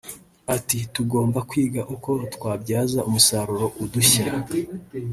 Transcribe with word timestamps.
Ati 0.55 0.79
"Tugomba 0.93 1.39
kwiga 1.49 1.81
uko 1.95 2.11
twabyaza 2.33 2.99
umusaruro 3.09 3.65
udushya 3.83 4.25